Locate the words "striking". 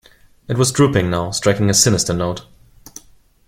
1.29-1.69